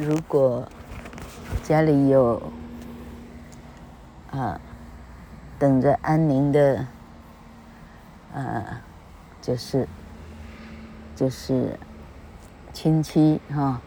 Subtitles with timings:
[0.00, 0.66] 如果
[1.62, 2.40] 家里有
[4.30, 4.58] 啊，
[5.58, 6.86] 等着安宁的，
[8.34, 8.80] 啊，
[9.42, 9.86] 就是
[11.14, 11.78] 就是
[12.72, 13.82] 亲戚哈，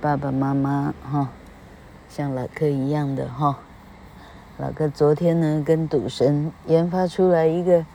[0.00, 1.28] 爸爸妈妈哈，
[2.08, 3.56] 像老哥一样的哈。
[4.58, 7.86] 老哥昨天呢，跟赌神研发出来一个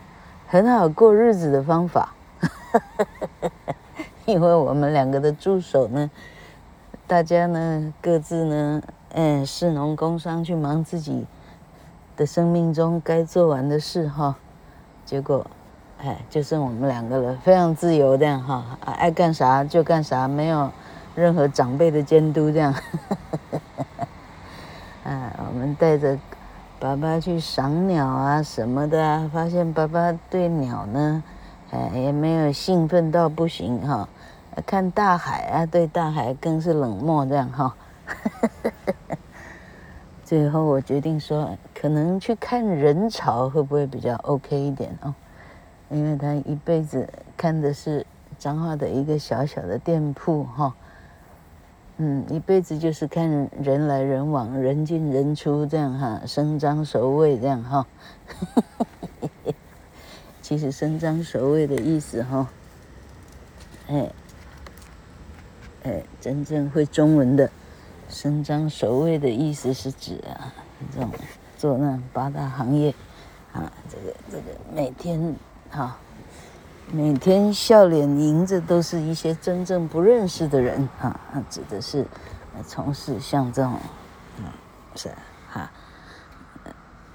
[0.47, 2.15] 很好过日子的方法，
[4.25, 6.09] 因为我们两个的助手呢，
[7.07, 8.81] 大家呢各自呢，
[9.13, 11.25] 嗯，士农工商去忙自己
[12.17, 14.35] 的生命中该做完的事哈，
[15.05, 15.47] 结果，
[15.99, 20.69] 哎，就剩我们两个了，非常自由这样哈，爱干啥就干啥，没有
[21.15, 22.75] 任何长辈的监督这样，
[25.05, 26.19] 啊，我们带着。
[26.79, 31.23] 爸爸去赏鸟啊什么的啊，发现爸爸对鸟呢，
[31.71, 34.07] 哎也没有兴奋到不行哈。
[34.65, 37.75] 看大海啊，对大海更是冷漠这样哈。
[40.23, 45.13] 最后我决定说，可能去看人潮会不会比较 OK 一点哦？
[45.89, 48.05] 因为他一辈子看的是
[48.37, 50.75] 彰化的一个小小的店铺哈。
[51.99, 57.87] 嗯，一辈子就是看人来人往，人进人出这样哈，伸张守卫这样哈。
[60.43, 62.47] 其实伸张守卫的意思哈，
[63.87, 64.09] 哎，
[65.87, 67.49] 哎，真正会中文的
[68.09, 70.53] 伸张守卫的意思是指啊，
[70.93, 71.09] 这种
[71.57, 72.93] 做那八大行业
[73.53, 75.35] 啊，这个这个每天
[75.69, 75.97] 哈。
[76.89, 82.05] 每天笑脸迎着都是一些真正不认识的人啊，指的是
[82.65, 83.73] 从事像这种，
[84.37, 84.45] 嗯，
[84.95, 85.09] 是
[85.49, 85.69] 哈，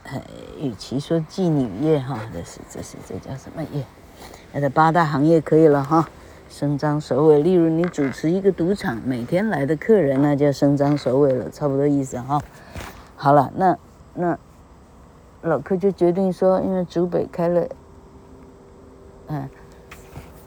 [0.03, 0.21] 呃，
[0.61, 3.83] 与其说妓女业哈，这是这是这叫什么业？
[4.53, 6.07] 那这八大行业可以了哈，
[6.53, 7.43] 伸张首尾。
[7.43, 12.39] 例如你主持一个赌场，每天来的客人那叫伸张首尾了，差不多意思哈。
[13.17, 13.79] 好了，那
[14.13, 14.39] 那
[15.41, 17.67] 老客就决定说，因为竹北开了，
[19.29, 19.49] 嗯。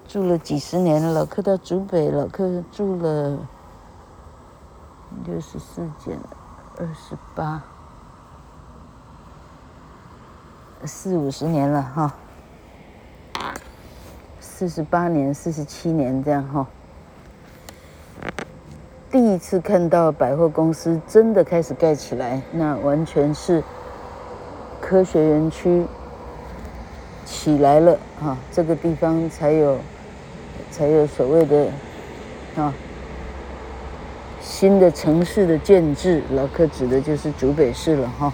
[0.08, 3.38] 住了几十年了，老客到竹北，老客住了
[5.26, 6.18] 六十四减
[6.78, 7.62] 二十八，
[10.86, 12.14] 四五十年了哈，
[14.58, 16.66] 四十八年、四十七年这样哈。
[19.12, 23.62] 第一次看到百货公司真的开始盖起来，那完全是
[24.80, 25.86] 科学园区
[27.26, 29.78] 起来了哈，这个地方才有。
[30.72, 31.68] 才有所谓的
[32.58, 32.74] 啊
[34.42, 38.34] 新的城市的建制，老客指的就是竹北市了哈。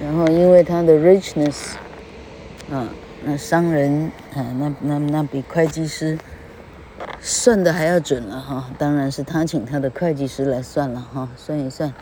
[0.00, 1.72] 然后因为它的 richness，
[2.70, 2.88] 啊，
[3.24, 6.18] 那商人啊，那那那比会计师
[7.20, 8.70] 算的还要准了哈。
[8.78, 11.92] 当然是他请他的会计师来算了哈，算一算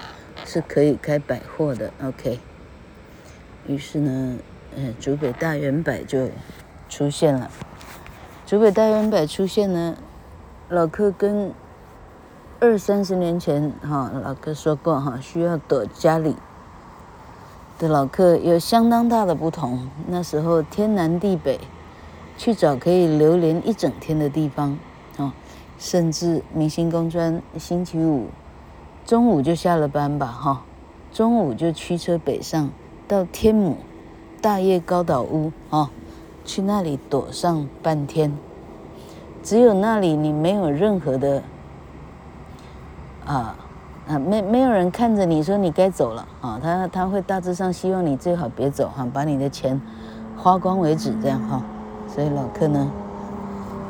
[0.45, 1.93] 是可以开百货的。
[2.03, 2.39] OK，
[3.67, 4.37] 于是呢，
[4.77, 6.29] 呃，竹北大圆百就。
[6.91, 7.51] 出现了，
[8.47, 9.95] 竹北大圆百出现呢，
[10.71, 11.53] 老柯跟
[12.61, 16.35] 二三十年前哈，老柯说过哈，需要躲家里
[17.79, 19.89] 的老客有相当大的不同。
[20.07, 21.61] 那时候天南地北，
[22.37, 24.77] 去找可以流连一整天的地方
[25.17, 25.33] 啊，
[25.79, 28.27] 甚至明星工专星期五
[29.07, 30.63] 中午就下了班吧哈，
[31.13, 32.71] 中午就驱车北上
[33.07, 33.79] 到天母
[34.43, 35.91] 大叶高岛屋啊。
[36.45, 38.33] 去那里躲上半天，
[39.43, 41.43] 只有那里你没有任何的
[43.27, 43.55] 啊
[44.09, 49.81] 啊没没有人看着你说你该走了啊，他他会大致上希望你最好别走哈，把你的钱
[50.37, 51.63] 花光为止这样哈，
[52.13, 52.91] 所以老柯呢，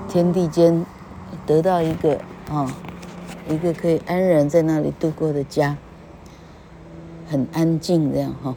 [0.08, 0.84] 天地间
[1.46, 2.18] 得到一个
[2.50, 2.74] 啊
[3.48, 5.76] 一个可以安然在那里度过的家，
[7.30, 8.56] 很安静这样哈。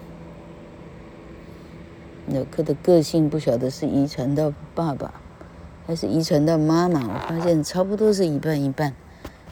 [2.28, 5.14] 老柯的个性不晓得是遗传到爸爸，
[5.86, 7.02] 还是遗传到妈妈。
[7.02, 8.94] 我发现差不多是一半一半。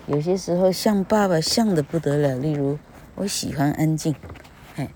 [0.10, 2.80] 有些时候像爸爸像的不得了，例如
[3.14, 4.16] 我喜欢安静，
[4.76, 4.88] 哎；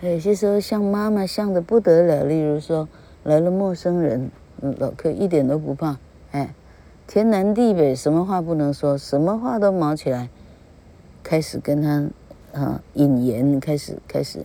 [0.00, 2.88] 有些时候像妈妈像的不得了，例如说
[3.24, 4.30] 来了陌生人，
[4.60, 5.98] 老柯一点都不怕，
[6.30, 6.54] 哎，
[7.08, 10.28] 天南地北什么话不能说，什么话都毛起来，
[11.24, 12.08] 开始跟他
[12.52, 14.44] 啊引言，开始开始。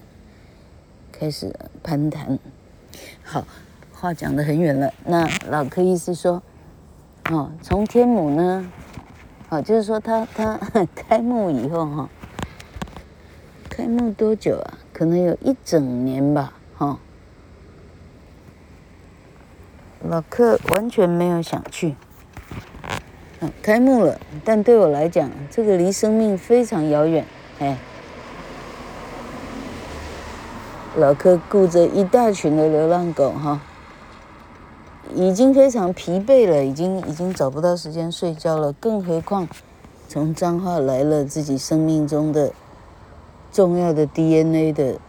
[1.16, 1.54] 开始
[1.84, 2.39] 攀谈，
[3.24, 3.46] 好，
[3.94, 4.92] 话讲得很远了。
[5.06, 6.42] 那老柯意思说，
[7.30, 8.68] 哦，从天母呢，
[9.54, 10.60] 好，就是说他他
[10.96, 12.10] 开幕以后哈，
[13.70, 14.80] 开幕多久啊？
[14.92, 16.98] 可能有一整年吧，哈。
[20.02, 21.94] 老柯完全没有想去，
[23.62, 27.24] 开幕了，但对我来讲，这个离生命非常遥远。
[27.60, 27.78] 哎，
[30.98, 33.62] 老柯顾着一大群的流浪狗，哈，
[35.15, 39.48] 已经非常疲惫了，已经已经找不到时间睡觉了，更何况
[40.07, 42.51] 从彰化来了自己生命中的
[43.51, 45.00] 重要的 DNA 的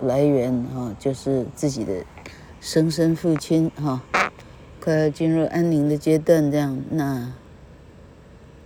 [0.00, 1.92] 来源，哈，就是自己的
[2.60, 4.02] 生身父亲，哈，
[4.82, 7.32] 快要进入安宁的阶段，这样那。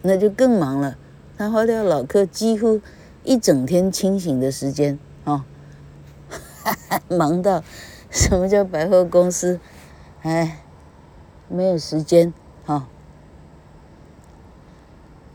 [0.07, 0.99] 那就更忙了，
[1.39, 2.79] 他花掉老柯几乎
[3.23, 5.47] 一整天清醒的时间啊，
[7.03, 7.65] 哦、 忙到
[8.11, 9.59] 什么叫百货公司，
[10.21, 10.59] 哎，
[11.55, 12.35] 没有时间
[12.67, 12.89] 哈、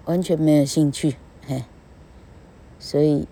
[0.04, 1.16] 完全没有兴趣，
[1.48, 1.64] 嘿，
[2.78, 3.26] 所以，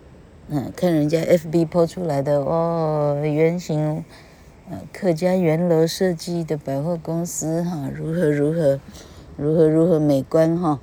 [0.48, 4.02] 嗯，看人家 FB 抛出来的哦，圆形，
[4.70, 8.80] 呃，客家圆楼设计的百货公司哈、如何如何，
[9.36, 10.80] 如何如何美观哈。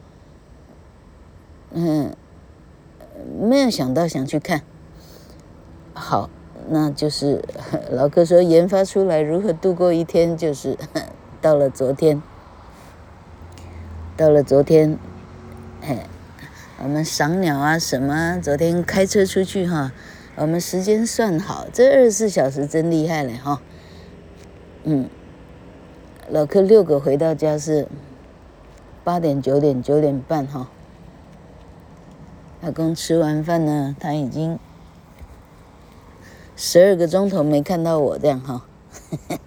[1.71, 2.15] 嗯，
[3.41, 4.61] 没有想到想去看。
[5.93, 6.29] 好，
[6.69, 7.43] 那就是
[7.89, 10.77] 老哥说研发出来如何度过一天，就是
[11.45, 12.23] 到了昨天，
[14.17, 14.97] 到了昨天，
[15.79, 15.99] 嘿，
[16.81, 19.91] 我们赏鸟啊什么，昨天开车出去哈，
[20.37, 23.61] 我们时间算好，这二十四小时真厉害了哈。
[24.85, 25.07] 嗯，
[26.31, 27.87] 老柯六个回到家是
[29.03, 30.67] 八点九点九点半哈。
[32.61, 34.57] 老公吃完饭呢，他已经
[36.55, 38.65] 十二个钟头没看到我这样哈，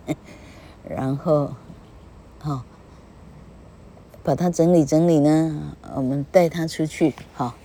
[0.89, 1.55] 然后，
[2.41, 2.63] 好，
[4.23, 7.57] 把它整理整理呢，我们带它出去哈，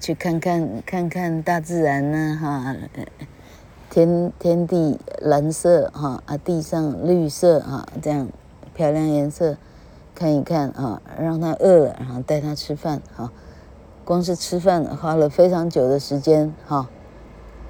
[0.00, 2.76] 去看看看看大自然呢哈，
[3.88, 6.22] 天天地蓝色哈。
[6.26, 8.28] 啊，地上绿色哈，这样
[8.74, 9.56] 漂亮颜色
[10.14, 13.32] 看一看啊，让它饿了，然后带它吃饭哈。
[14.04, 16.88] 光是吃饭花了非常久的时间哈，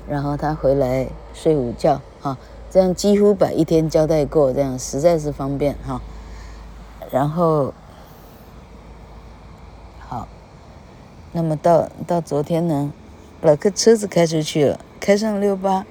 [0.09, 2.37] 然后它回来睡午觉哈，
[2.71, 6.01] 这样几乎把一天交代过，这样实在是方便哈。
[7.11, 7.73] 然后
[9.99, 10.29] 好，
[11.33, 12.93] 那么到到昨天呢，
[13.41, 15.87] 老柯车子开出去了，开上六八，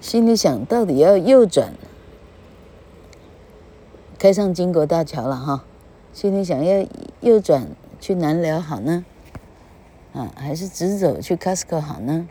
[0.00, 1.74] 心里想到底要右转，
[4.18, 5.64] 开上金国大桥了哈，
[6.12, 6.86] 心里想要
[7.20, 7.68] 右转。
[8.00, 9.04] 去南寮好呢，
[10.12, 12.26] 啊，还是直走去 Costco 好呢，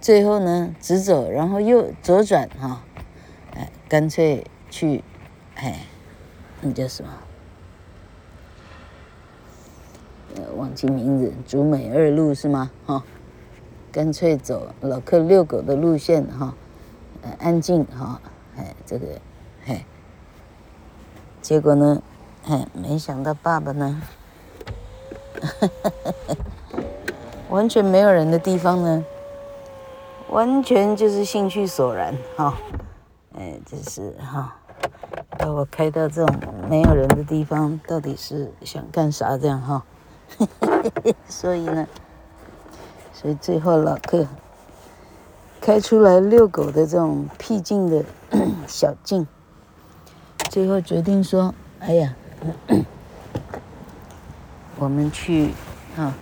[0.00, 2.82] 最后呢，直走，然后右左转哈，
[3.54, 5.04] 哎，干脆去，
[5.56, 5.84] 哎，
[6.62, 7.10] 那叫什么？
[10.36, 12.70] 呃，忘记名字，竹美二路是吗？
[12.86, 13.04] 哈，
[13.92, 16.54] 干脆走老客遛狗的路线哈，
[17.22, 18.20] 呃，安静哈，
[18.56, 19.06] 哎，这个，
[19.66, 19.84] 哎，
[21.42, 22.02] 结果呢，
[22.46, 24.00] 哎，没想到爸爸呢。
[27.50, 29.04] 完全没有人的地方呢，
[30.30, 32.56] 完全就是兴趣索然哈，
[33.36, 34.56] 哎，就是哈，
[35.38, 36.38] 把我开到这种
[36.68, 39.84] 没有人的地方，到底是想干啥这样哈？
[41.28, 41.86] 所以呢，
[43.12, 44.26] 所以最后老客
[45.60, 48.04] 开出来遛狗的这种僻静的
[48.66, 49.26] 小径，
[50.48, 52.14] 最后决定说，哎呀。
[54.78, 55.52] 我们去
[55.94, 56.14] 啊，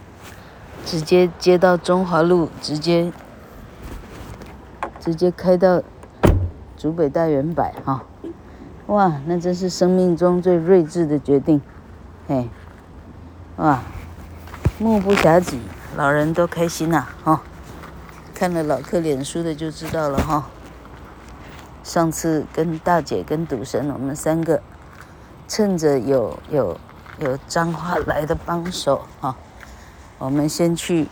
[0.85, 3.12] 直接接到中华路，直接
[5.09, 5.83] 直接开到
[6.77, 8.05] 竹北大远百哈，
[8.88, 11.62] 哇，那真是生命中最睿智的决定，
[12.27, 12.47] 嘿，
[13.57, 13.81] 哇，
[14.79, 15.59] 目不暇给，
[15.97, 17.41] 老人都开心呐，哈，
[18.35, 20.45] 看了老客脸书的就知道了哈。
[21.83, 24.61] 上次跟大姐跟赌神，我们三个
[25.49, 26.79] 趁着有有。
[27.21, 29.35] 有彰化来的帮手哈，
[30.19, 31.09] 我们先去，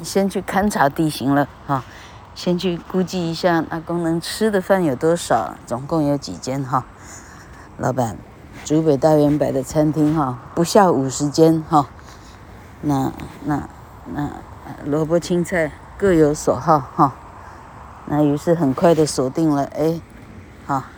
[0.00, 1.82] 先去勘察地形了哈，
[2.36, 6.84] 先去估计一下阿公能吃的饭有多少，总共有几间哈。
[7.78, 8.18] 老板，
[8.62, 11.86] 竹北大圆百的餐厅哈，不下五十间哈。
[12.82, 13.10] 那
[13.46, 13.66] 那
[14.12, 14.30] 那
[14.84, 17.14] 萝卜青菜各有所好哈。
[18.04, 19.98] 那于是很快的锁定了哎，
[20.66, 20.90] 哈，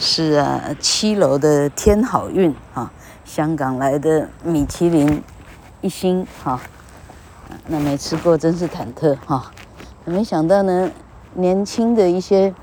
[0.00, 2.90] 是啊，七楼的天好运哈。
[3.24, 5.22] 香港来的米其林
[5.82, 6.60] 一星哈，
[7.68, 9.52] 那没吃过真是忐忑哈。
[10.08, 10.90] 没想到呢，
[11.34, 12.54] 年轻的一些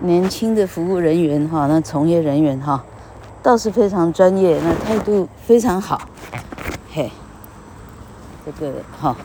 [0.00, 2.84] 年轻的服务人员哈，那从业人员哈，
[3.42, 6.00] 倒是非常专业，那态度非常好。
[6.92, 7.10] 嘿，
[8.46, 9.16] 这个哈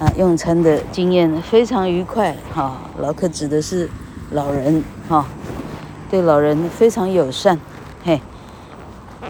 [0.00, 2.76] 啊，用餐的经验非常愉快哈。
[2.98, 3.88] 老客指的是
[4.30, 5.24] 老人哈。
[6.08, 7.58] 对老人非常友善，
[8.04, 8.20] 嘿，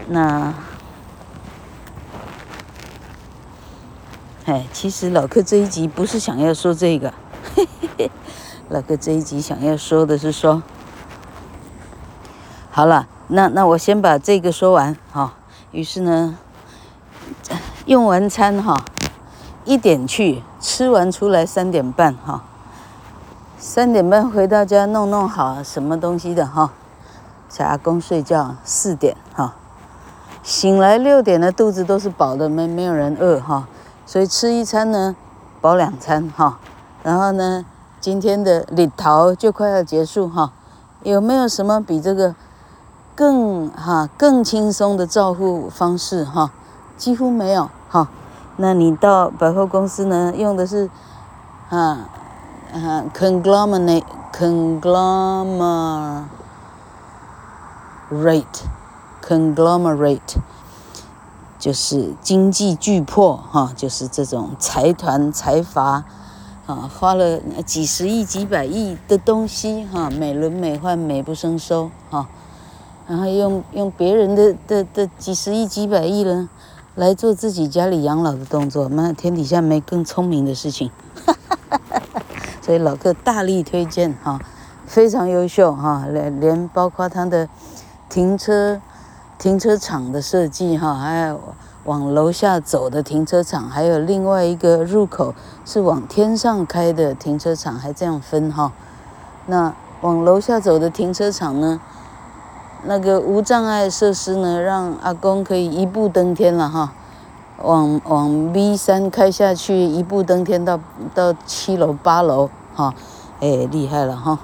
[0.09, 0.53] 那，
[4.47, 7.13] 哎，其实老克这一集不是想要说这个，
[7.53, 8.11] 嘿嘿嘿，
[8.69, 10.63] 老克这一集想要说的是说，
[12.71, 15.33] 好了，那那我先把这个说完哈。
[15.71, 16.37] 于是呢，
[17.87, 18.85] 用完餐哈，
[19.65, 22.45] 一点去，吃完出来三点半哈。
[23.57, 26.71] 三点半回到家，弄弄好什么东西的哈，
[27.49, 29.55] 小阿公睡觉四点哈，
[30.41, 33.67] 醒来六点的肚子都是饱的，没没有人饿哈，
[34.07, 35.15] 所以吃一餐呢，
[35.61, 36.57] 饱两餐哈。
[37.03, 37.63] 然后呢，
[38.01, 40.51] 今天的礼桃就快要结束哈，
[41.03, 42.33] 有没有什么比这个
[43.13, 46.51] 更哈更轻松的照护方式哈？
[46.97, 48.09] 几乎没有哈。
[48.55, 50.89] 那你到百货公司呢，用的是
[51.69, 52.09] 啊。
[52.73, 55.55] 啊 conglomerate, conglomerate,
[59.23, 60.35] conglomerate，
[61.59, 66.03] 就是经济巨破哈，就是这种财团财阀
[66.65, 72.27] 啊，花了几十亿、几百亿的东西哈，美轮美奂、美不胜收哈，
[73.07, 76.49] 然后用用别人的的的几十亿、几百亿呢，
[76.95, 80.91] 来做自己家里养老的动作，那天底下没更聪明的事情。
[82.61, 84.39] 所以老克大力推荐哈，
[84.85, 87.47] 非常优秀哈，连连包括他的
[88.09, 88.81] 停车
[89.37, 91.39] 停车场的设计哈，还有
[91.85, 98.71] 往楼下走的停车场，还有另外一个入口是往天上开的停车场，还这样分哈。
[99.45, 101.79] 那往楼下走的停车场呢，
[102.83, 106.93] 那个无障碍设施呢，让阿公可以一步登天了哈。
[107.63, 110.79] 往往 V 三开下去，一步登天到
[111.15, 112.93] 到七楼八楼，哈，
[113.39, 114.37] 哎，厉害了哈。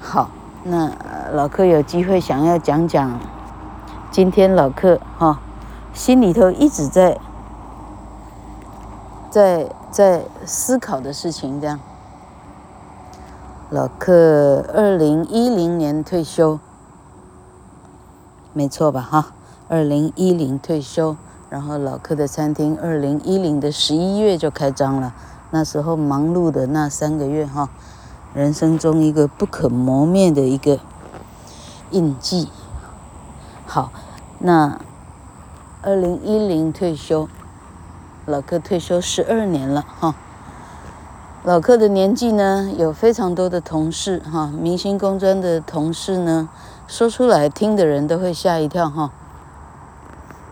[0.00, 0.30] 好，
[0.62, 0.92] 那
[1.32, 3.18] 老克有机会想要讲讲，
[4.10, 5.40] 今天老客哈
[5.94, 7.16] 心里头一直在
[9.30, 11.78] 在在思考的事情，这样。
[13.70, 16.58] 老客二零一零年退休，
[18.52, 19.00] 没错吧？
[19.00, 19.26] 哈，
[19.68, 21.16] 二零一零退休。
[21.48, 25.14] 然后老客的餐厅，二零一零的十一月就开张了。
[25.50, 27.68] 那时候忙碌的那三个月，哈，
[28.34, 30.80] 人生中一个不可磨灭的一个
[31.92, 32.48] 印记。
[33.72, 33.92] 好，
[34.40, 34.80] 那
[35.80, 37.28] 二零一零退休，
[38.26, 40.12] 老克退休十二年了，哈。
[41.44, 46.48] 老克的年纪呢，有非常多的同事，哈，明星工专的同事呢，
[46.88, 49.12] 说出来听的人都会吓一跳，哈。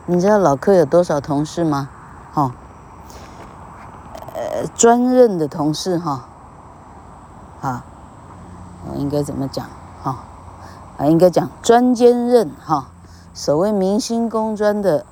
[0.06, 1.88] 你知道老克有多少同事吗？
[2.32, 2.52] 哈，
[4.32, 6.24] 呃，专任的同事哈，
[7.62, 7.84] 啊，
[8.88, 9.66] 我应该怎么讲？
[10.04, 10.18] 哈，
[10.98, 12.86] 啊，应该讲专兼任哈。
[13.38, 15.06] 所谓明星工专的，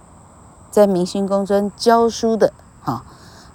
[0.68, 2.52] 在明星工专教书的
[2.82, 3.04] 哈，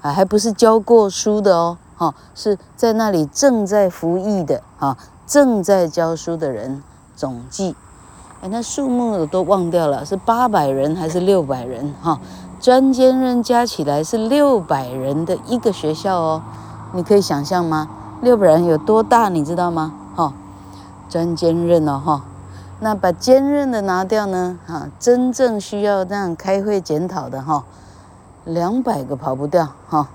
[0.01, 4.96] 啊，还不是教过书的哦，哈，是在那里正在服役的哈，
[5.28, 6.82] 正在教书的人
[7.18, 7.75] 总计。
[8.42, 11.94] 哎，那数目我都忘掉了，是八百人还是六百人？
[12.01, 12.22] 哈，
[12.62, 16.42] 专兼任加起来是六百人的一个学校哦，
[16.94, 17.90] 你可以想象吗？
[18.22, 19.94] 六百人有多大，你知道吗？
[20.16, 20.34] 哈，
[21.10, 22.24] 专兼任哦，哈，
[22.84, 24.58] 那把兼任的拿掉呢？
[24.66, 27.64] 哈，真正需要这样开会检讨的哈，
[28.44, 30.10] 两百个跑不掉哈，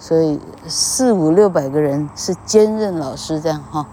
[0.00, 3.86] 所以四五六百个人是兼任老师这样哈。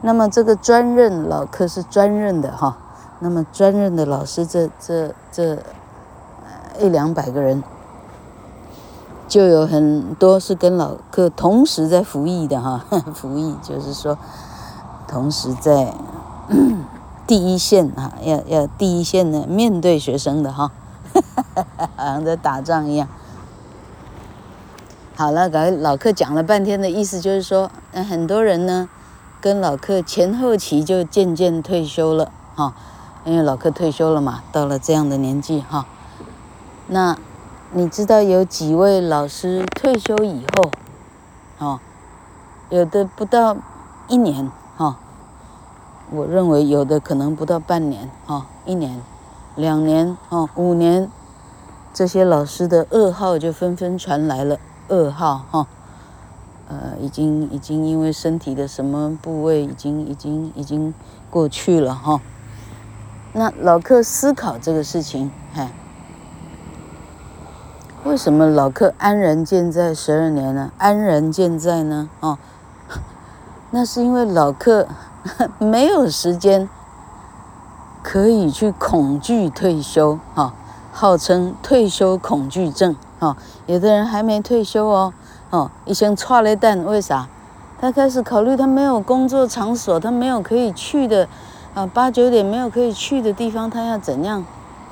[0.00, 2.78] 那么这个专任老克是专任的哈，
[3.18, 5.58] 那么专任的老师这这这
[6.78, 7.62] 一两百个人，
[9.28, 12.82] 就有很多是跟老克同时在服役的哈，
[13.14, 14.16] 服役就是说
[15.06, 15.92] 同时在
[17.30, 20.72] 第一线啊，要要第一线的面对学生的哈，
[21.94, 23.06] 好像在打仗一样。
[25.14, 28.88] 好了，刚才老克讲了半天的意思就是说，嗯，很多人呢。
[29.40, 32.74] 跟老克前后期就渐渐退休了哈，
[33.24, 35.86] 因为老克退休了嘛，到了这样的年纪哈。
[36.88, 37.16] 那
[37.70, 40.70] 你知道有几位老师退休以后，
[41.58, 41.80] 哦，
[42.70, 43.56] 有的不到
[44.08, 44.50] 一年，
[46.12, 49.00] 我认为有的可能不到半年哈，一年、
[49.54, 51.08] 两年哦、五年，
[51.94, 55.66] 这些老师的噩耗就纷纷传来了，噩耗哈。
[56.68, 60.94] 呃，已经已经因为身体的什么部位已经已经已经
[61.28, 62.20] 过去了哈。
[63.32, 65.72] 那老克思考这个事情，嗨，
[68.04, 70.72] 为什么老克安然健在十二年呢？
[70.78, 72.08] 安然健在呢？
[72.20, 72.38] 哦，
[73.70, 74.86] 那是因为老克
[75.58, 76.68] 没有时间
[78.02, 80.54] 可以去恐惧退休哈，
[80.92, 83.36] 号称退休恐惧症哈。
[83.66, 85.12] 有的人还没退休哦，
[85.50, 87.28] 哦，一先剉咧等，为啥？
[87.80, 91.26] 他开始考虑，他没有工作场所，他没有可以去的
[91.74, 94.44] 啊，八九点没有可以去的地方，他要怎样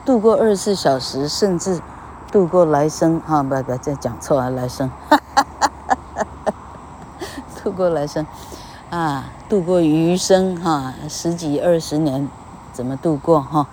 [0.07, 1.81] 度过二十四小时，甚至
[2.33, 3.43] 度过来生啊？
[3.43, 5.71] 不不，再讲错了，来生，哈哈哈
[6.15, 6.55] 哈哈，
[7.63, 8.27] 度过来生
[8.89, 12.28] 啊，度过余生哈、十几二十年
[12.71, 13.67] 怎么度过哈、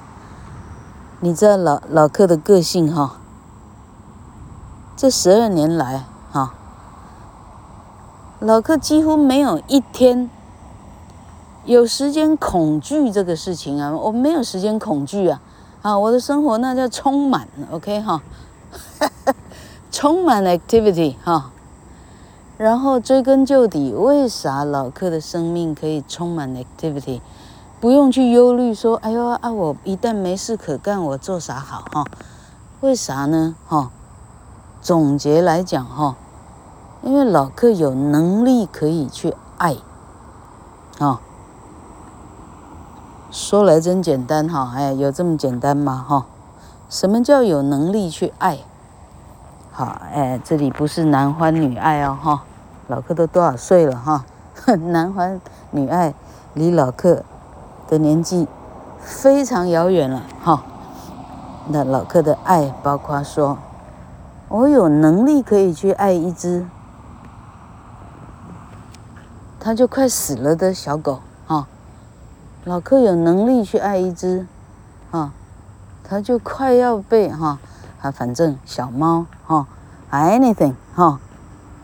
[1.19, 3.17] 你知道老老克的个性哈、
[4.95, 6.53] 这十二年来哈。
[8.39, 10.29] 老克几乎没有一天
[11.65, 15.41] 有时间恐惧这个事情啊，我没有时间恐惧啊，
[15.81, 18.21] 啊，我的生活那叫充满，OK 哈，
[19.91, 21.51] 充满 activity 哈，
[22.57, 27.19] 然后追根究底，为啥老克的生命可以充满 activity？
[27.81, 32.05] 不用去忧虑说，哎呦啊，我一旦没事可干，我做啥好哈？
[32.79, 33.55] 为啥呢？
[33.67, 33.91] 哈，
[34.81, 36.15] 总结来讲哈。
[37.03, 39.75] 因为老克有能力可以去爱，
[40.97, 41.21] 啊、
[43.29, 46.03] 说来真简单哈，哎，有这么简单吗？
[46.07, 46.25] 哈，
[46.89, 48.59] 什么叫有能力去爱？
[49.77, 52.43] 好，哎，这里不是男欢女爱哦，哈，
[52.87, 54.23] 老克都多少岁了哈？
[54.73, 55.41] 男欢
[55.71, 56.13] 女爱
[56.53, 57.25] 离老克
[57.89, 58.47] 的年纪
[59.01, 60.63] 非常遥远了哈。
[61.67, 63.57] 那老克的爱包括说，
[64.47, 66.65] 我有能力可以去爱一只。
[69.59, 71.67] 他就快死了的小狗，哈，
[72.63, 74.47] 老克有能力去爱一只，
[75.11, 75.33] 哈，
[76.01, 77.59] 他就快要被哈，
[78.01, 79.25] 啊，反正小猫，
[80.15, 81.19] ，anything，哈，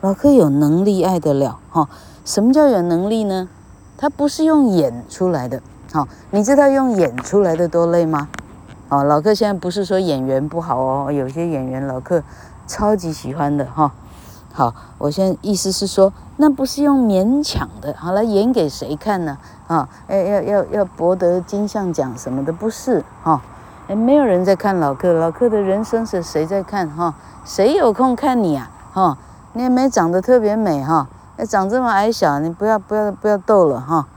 [0.02, 1.90] 老克有能力爱得了，哈，
[2.24, 3.50] 什么叫有能力呢？
[3.98, 5.62] 他不是用演出来的，
[5.94, 8.30] 好，你知道用演出来的多累吗？
[8.90, 12.24] 哦，老克现在不是说演员不好哦，有些演员老克
[12.68, 13.92] 超级喜欢的，哈。
[14.54, 19.38] 好，我现在意思是说，那不是用勉强的，好来演给谁看呢？
[19.68, 23.42] 啊，要要要要博得金像奖什么的，不是哈？
[23.92, 27.14] 哎，没有人在看老克，老克的人生是谁在看哈？
[27.44, 28.72] 谁有空看你啊？
[28.94, 29.18] 哈，
[29.52, 34.08] 你也没长得特别美哈，哎，长这么矮小，你不要不要不要逗了哈。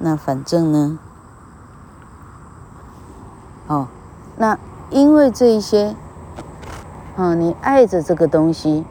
[0.00, 0.98] 那反正呢，
[3.68, 3.86] 哦，
[4.36, 4.58] 那
[4.90, 5.94] 因为这一些，
[7.16, 8.84] 啊，你爱着这个东西。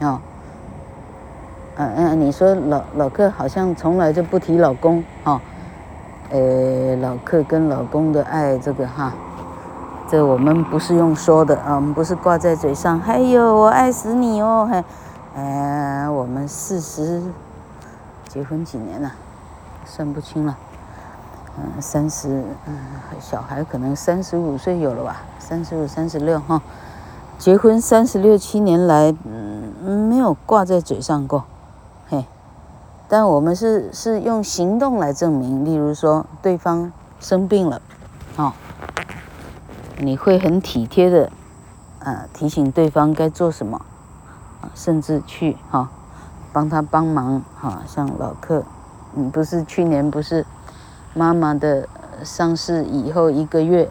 [0.00, 0.18] 哦，
[1.76, 5.38] 嗯、嗯，你说老老克好像从来就不提老公哈，
[6.30, 9.12] 呃、老客跟老公的爱这个哈，
[10.10, 14.84] 这我们不是用说的啊，我们不是挂在嘴上，还、哎、有我爱死你哦，还，
[15.34, 17.22] 呃，我们四十
[18.28, 19.12] 结婚几年了，
[19.84, 20.56] 算不清了，
[21.58, 22.76] 嗯，三十，嗯，
[23.20, 26.60] 小孩可能三十五岁有了吧，三十五、三十六哈。
[27.38, 31.44] 结婚三十六七年来，嗯，没有挂在嘴上过，
[33.08, 35.64] 但我们是是用行动来证明。
[35.64, 37.80] 例如说，对方生病了，
[38.36, 38.52] 哦，
[39.98, 41.30] 你会很体贴的，
[42.00, 43.80] 呃，提醒对方该做什么，
[44.60, 45.88] 啊，甚至去哈、哦，
[46.52, 48.64] 帮他帮忙，哈、像老客，
[49.14, 50.44] 嗯，不是去年不是
[51.14, 51.88] 妈妈的
[52.24, 53.88] 丧事以后一个月。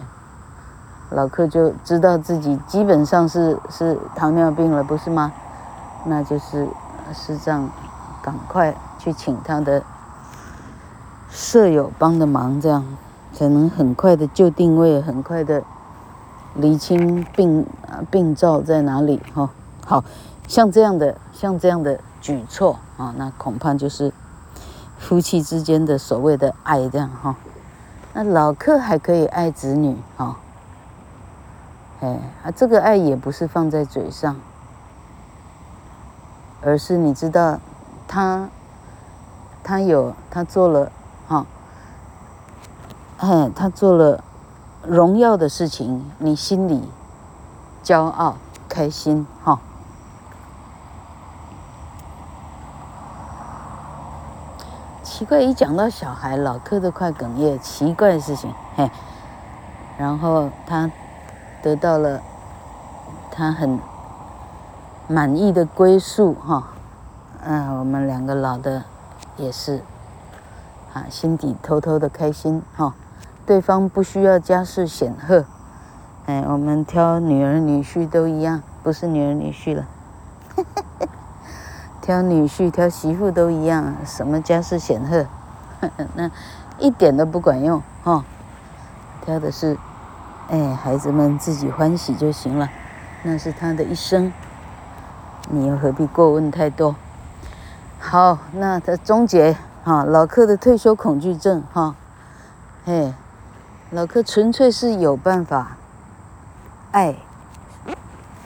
[1.11, 5.31] 老客就知道自己基本上是是糖尿病了，不是吗？
[6.03, 6.67] 那就是
[7.13, 7.69] 是这样
[8.23, 9.83] 赶快去请他的
[11.29, 12.85] 舍友帮的忙，这样
[13.33, 15.63] 才能很快的就定位，很快的
[16.55, 19.49] 厘清病啊病灶在哪里哈。
[19.85, 20.03] 好
[20.47, 24.11] 像这样的像这样的举措啊，那恐怕就是
[24.97, 27.35] 夫妻之间的所谓的爱这样哈。
[28.13, 30.37] 那老客还可以爱子女哈。
[32.01, 34.35] 哎，啊，这个爱也不是放在嘴上，
[36.61, 37.59] 而是你知道，
[38.07, 38.49] 他，
[39.65, 40.91] 他有他做了，
[41.27, 41.45] 哈，
[43.17, 44.23] 哎，他做了
[44.83, 46.87] 荣耀的事情，你心里
[47.83, 48.35] 骄傲
[48.69, 49.59] 开心，哈。
[55.03, 58.91] 奇怪，一讲到小孩，老克都快哽咽，奇怪的事情，嘿，
[59.97, 60.91] 然后他。
[61.63, 62.21] 得到了
[63.31, 63.79] 他很
[65.07, 66.67] 满意的归宿哈，
[67.43, 68.83] 嗯，我们两个老的
[69.37, 69.81] 也是
[70.93, 72.95] 啊，心底偷偷的开心哈。
[73.45, 75.45] 对方不需要家世显赫，
[76.25, 79.85] 哎，我们挑女儿女婿都一样，不是女儿女婿了，
[82.01, 85.27] 挑女婿挑媳妇都一样，什么家世显赫，
[86.15, 86.31] 那
[86.79, 88.25] 一点都不管用哈。
[89.23, 89.77] 挑的是，
[90.49, 92.69] 哎，孩子们自己欢喜就行了，
[93.21, 94.31] 那是他的一生，
[95.49, 96.95] 你又何必过问太多？
[98.07, 101.95] 好，那他终结哈，老克的退休恐惧症哈，
[102.85, 103.11] 嘿，
[103.89, 105.75] 老克纯粹是有办法
[106.91, 107.15] 爱，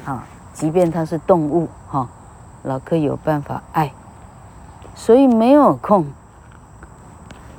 [0.05, 2.07] 啊，即便他是动物哈，
[2.63, 3.93] 老克有办法爱，
[4.95, 6.07] 所以没有空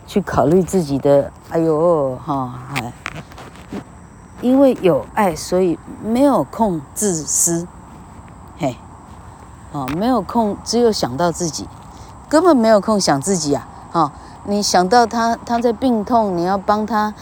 [0.07, 2.59] 去考虑自己的，哎呦哈，
[4.41, 7.69] 因为有爱，所以没有空自私，
[8.59, 8.75] 嘿，
[9.75, 11.69] 啊，没有空，只有想到自己。
[12.31, 13.66] 根本没有空想自己啊！
[13.90, 14.12] 哈，
[14.45, 17.12] 你想到他他在病痛，你要帮他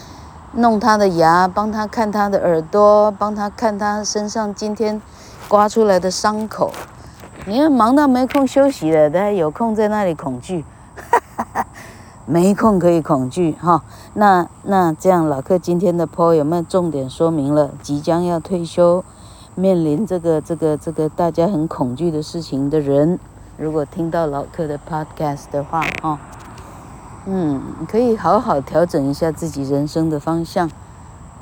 [0.53, 5.01] 弄他的牙，帮他看他的耳朵，帮他看他身上今天
[5.47, 6.71] 刮出来的伤口，
[7.47, 10.63] 你要忙到没空休息了，他有空在那里恐惧，
[10.95, 11.65] 哈哈哈，
[12.27, 13.81] 没空可以恐惧哈。
[14.13, 19.03] 那那这样，老克今天的坡有没有重点说明了即将要退休，
[19.55, 23.17] 面临这个这个这个大家很恐惧的事情的人？
[23.59, 26.17] 如果听到老克的 podcast 的话，哈，
[27.25, 30.71] 嗯，可以好好调整一下自己人生的方向。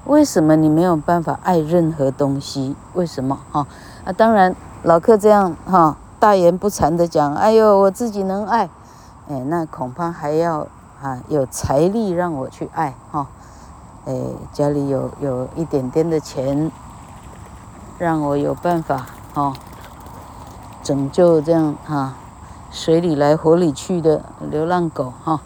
[0.05, 2.75] 为什么你没有办法爱任何东西？
[2.95, 3.37] 为什么？
[3.51, 3.67] 哈
[4.03, 8.67] 啊，当然，老克这样哈大言不惭的讲，哎呦，我自己能爱，
[9.29, 10.65] 哎，那恐怕还要
[10.99, 13.27] 啊有财力让我去爱哈，
[14.05, 14.19] 哎，
[14.51, 16.71] 家里有有一点点的钱，
[17.99, 19.53] 让我有办法哈。
[20.87, 22.13] 拯救这样哈，
[22.71, 25.41] 水里来火里去的流浪狗哈，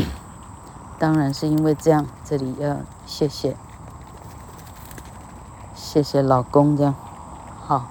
[1.00, 3.56] 当然是因为这样，这里要谢谢，
[5.74, 6.94] 谢谢老公这样，
[7.58, 7.86] 好，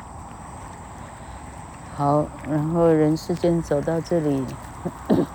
[1.97, 4.45] 好，然后人世间走到这里，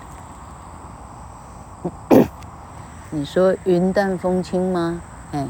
[3.11, 5.01] 你说云淡风轻吗？
[5.33, 5.49] 哎，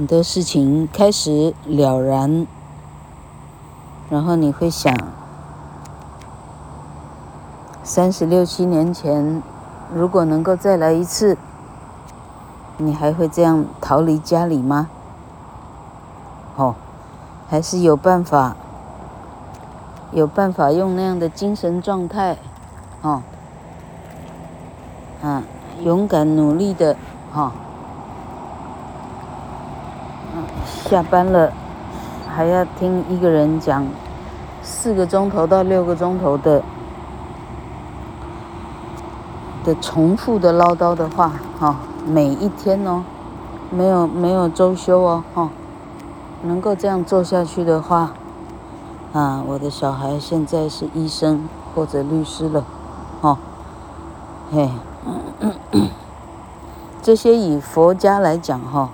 [0.00, 2.46] 很多事情开始了然，
[4.08, 4.96] 然后你会想，
[7.84, 9.42] 三十六七年前，
[9.94, 11.36] 如果能够再来一次，
[12.78, 14.88] 你还会这样逃离家里吗？
[16.56, 16.74] 哦，
[17.50, 18.56] 还是有办法，
[20.12, 22.38] 有办法用那样的精神状态，
[23.02, 23.20] 哦，
[25.22, 25.42] 啊，
[25.82, 26.96] 勇敢努力的，
[27.30, 27.52] 哈、哦。
[30.64, 31.52] 下班了，
[32.28, 33.86] 还要听一个人讲
[34.62, 36.62] 四个钟头到六个钟头的
[39.64, 43.02] 的重复的唠叨的话，哈，每一天哦，
[43.70, 45.50] 没有没有周休哦，哈，
[46.42, 48.12] 能够这样做下去的话，
[49.12, 52.64] 啊，我的小孩现在是医生或者律师了，
[53.20, 53.36] 哈，
[54.52, 54.70] 嘿，
[57.02, 58.90] 这些以佛家来讲，哈。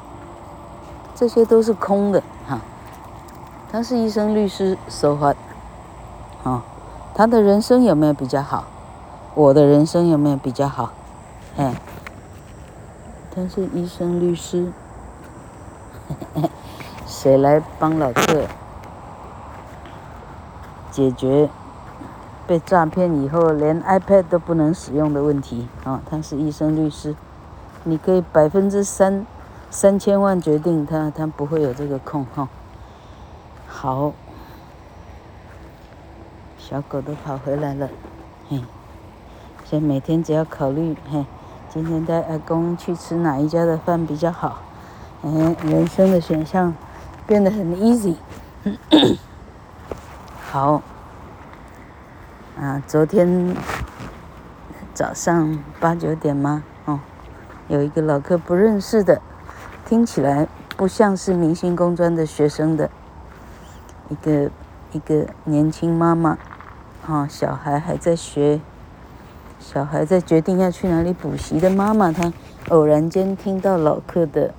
[1.18, 2.60] 这些都是空的哈，
[3.72, 5.34] 他是医生、律师、so what，
[6.44, 6.62] 啊，
[7.14, 8.64] 他的人生有没有比较好？
[9.34, 10.92] 我的人生有没有比较好？
[11.56, 11.74] 哎，
[13.34, 14.70] 他是医生、律师，
[17.08, 18.44] 谁来帮老克
[20.90, 21.48] 解决
[22.46, 25.66] 被诈骗以后连 iPad 都不能使用的问题？
[25.84, 27.16] 啊，他是医生、律师，
[27.84, 29.24] 你可以百分之三。
[29.70, 32.48] 三千万决定他，他不会有这个空哈。
[33.66, 34.12] 好，
[36.58, 37.90] 小狗都跑回来了，
[38.48, 38.62] 嘿，
[39.64, 41.26] 所以每天只要考虑，嘿，
[41.68, 44.62] 今天带阿公去吃哪一家的饭比较好，
[45.22, 46.74] 嗯，人生的选项
[47.26, 48.14] 变得很 easy。
[50.50, 50.80] 好，
[52.58, 53.54] 啊，昨天
[54.94, 56.64] 早上八九点吗？
[56.86, 57.00] 哦，
[57.68, 59.20] 有一个老客不认识的。
[59.86, 62.90] 听起来不像是明星工专的学生的
[64.08, 64.50] 一个
[64.90, 66.36] 一个年轻妈妈，
[67.06, 68.60] 啊，小孩还在学，
[69.60, 72.32] 小孩在决定要去哪里补习的妈妈，她
[72.70, 74.52] 偶然间听到老克的，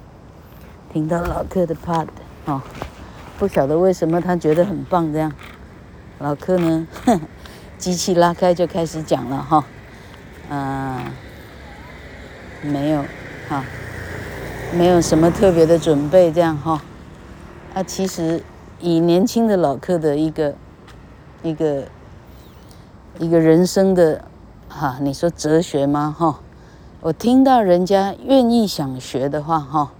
[0.94, 2.08] 听到老克的 pod，
[2.46, 2.64] 啊，
[3.38, 5.34] 不晓得为什么她觉得很棒这样，
[6.20, 6.88] 老克呢，
[7.78, 9.66] 机器拉开就开始讲了哈，
[10.50, 11.04] 啊，
[12.62, 13.04] 没有，
[13.50, 13.62] 哈。
[14.74, 16.82] 没有什么特别的准备，这样哈。
[17.74, 18.44] 啊，其实
[18.80, 20.54] 以年轻的老客的一个
[21.42, 21.84] 一个
[23.18, 24.24] 一个人生的
[24.68, 26.16] 哈，你说哲学吗？
[26.18, 26.40] 哈，
[27.02, 29.92] 我听到人家愿意想学的话，哈，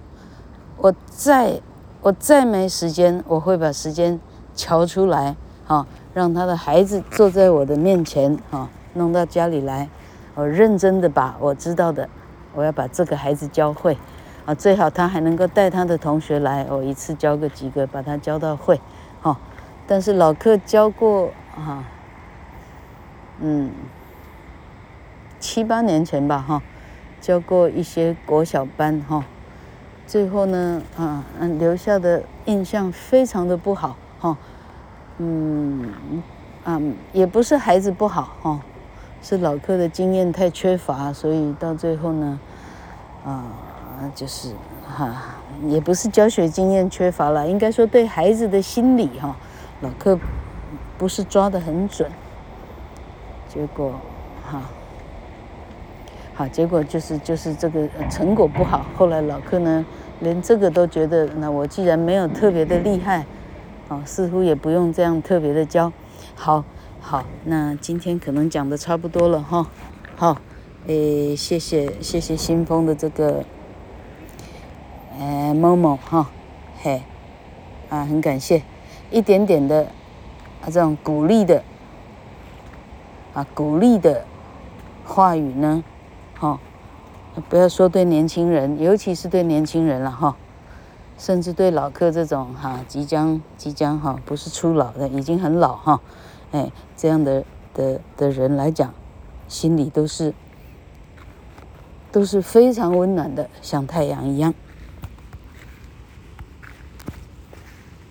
[0.76, 1.60] 我再
[2.02, 4.20] 我再没时间，我会把时间
[4.54, 5.34] 瞧出来，
[5.66, 9.88] 哈，让他的孩子坐在我的面前，哈，弄到家里来，
[10.34, 12.08] 我认真的把我知道的，
[12.54, 13.96] 我要把这个孩子教会，
[14.48, 18.80] 啊，最好他还能够带他的同学来，我一次教个几个，把他教到会，
[19.20, 19.38] 哈。
[19.86, 21.84] 但是老客教过，啊，
[23.40, 23.70] 嗯，
[25.38, 26.62] 七八年前吧，哈，
[27.20, 29.22] 教过一些国小班，哈。
[30.06, 34.34] 最后呢，啊，嗯，留下的印象非常的不好，哈，
[35.18, 35.92] 嗯，
[36.64, 36.80] 啊，
[37.12, 38.60] 也不是孩子不好，哈，
[39.20, 42.40] 是老客的经验太缺乏，所以到最后呢，
[43.26, 43.44] 啊，
[44.14, 44.50] 就是
[44.86, 49.36] 哈，也不是教学经验缺乏了，应该说对孩子的心理，哈，
[49.80, 50.18] 老克
[50.96, 52.10] 不是抓得很准，
[53.48, 53.92] 结果，
[54.50, 54.62] 哈。
[56.34, 58.86] 好，结果就是就是这个成果不好。
[58.96, 59.84] 后来老克呢，
[60.20, 63.26] 连这个都觉得，那我既然没有特别的厉害，
[63.88, 65.92] 啊，似乎也不用这样特别的教。
[66.36, 66.64] 好，
[67.00, 69.66] 好，那今天可能讲的差不多了哈。
[70.14, 70.36] 好，
[70.86, 73.44] 诶，谢谢谢谢新风的这个，
[75.18, 76.30] 呃，某某哈，
[76.80, 77.02] 嘿，
[77.88, 78.62] 啊，很感谢，
[79.10, 79.88] 一点点的
[80.62, 81.64] 啊这种鼓励的，
[83.34, 84.24] 啊鼓励的
[85.04, 85.82] 话语呢。
[86.38, 86.60] 哈，
[87.48, 90.36] 不要说对年轻人，尤其是对年轻人了哈，
[91.18, 96.00] 甚至对老客这种哈，即将即将哈，不是初老的，已经很老哈，
[96.52, 97.42] 哎，这样的
[97.74, 98.94] 的的人来讲，
[99.48, 100.32] 心里都是
[102.12, 104.54] 都是非常温暖的，像太阳一样。